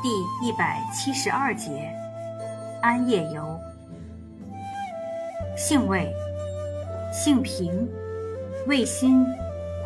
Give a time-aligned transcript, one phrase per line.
[0.00, 0.08] 第
[0.40, 1.92] 一百七十二节，
[2.80, 3.58] 安叶油。
[5.56, 6.14] 性味：
[7.12, 7.88] 性平，
[8.68, 9.26] 味辛，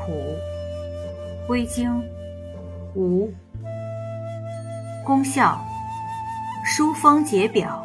[0.04, 0.12] 苦，
[1.46, 2.04] 归经：
[2.94, 3.32] 无。
[5.02, 5.58] 功效：
[6.62, 7.82] 疏风解表，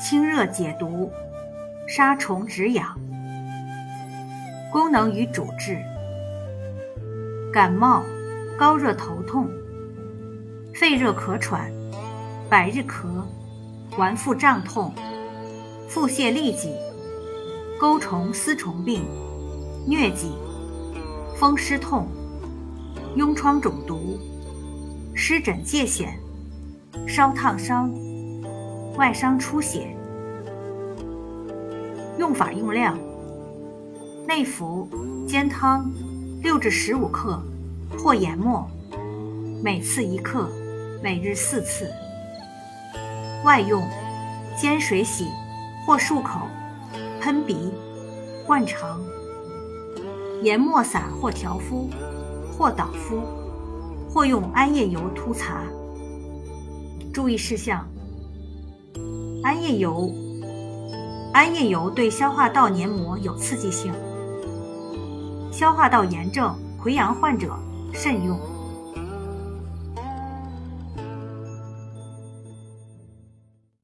[0.00, 1.08] 清热解毒，
[1.86, 2.98] 杀虫止痒。
[4.72, 5.80] 功能与主治：
[7.52, 8.02] 感冒、
[8.58, 9.48] 高热头痛。
[10.84, 11.72] 肺热咳喘、
[12.50, 13.22] 百日咳、
[13.96, 14.92] 脘腹胀痛、
[15.88, 16.74] 腹泻痢疾、
[17.80, 19.02] 钩虫丝虫病、
[19.88, 20.30] 疟疾、
[21.38, 22.06] 风湿痛、
[23.16, 24.18] 痈疮肿毒、
[25.14, 26.08] 湿疹疥癣、
[27.08, 27.90] 烧烫伤、
[28.98, 29.88] 外伤出血。
[32.18, 32.98] 用法用量：
[34.28, 34.86] 内服，
[35.26, 35.90] 煎汤，
[36.42, 37.42] 六至十五克，
[37.96, 38.68] 或研末，
[39.62, 40.46] 每次一克。
[41.04, 41.92] 每日四次。
[43.44, 43.86] 外用，
[44.56, 45.26] 煎水洗，
[45.86, 46.40] 或漱口，
[47.20, 47.70] 喷鼻，
[48.46, 48.98] 灌肠。
[50.40, 51.90] 研末撒或调敷，
[52.56, 53.20] 或捣敷，
[54.08, 55.60] 或用安叶油涂擦。
[57.12, 57.86] 注意事项：
[59.42, 60.10] 安叶油，
[61.34, 63.92] 安叶油对消化道黏膜有刺激性，
[65.52, 67.54] 消化道炎症、溃疡患者
[67.92, 68.40] 慎用。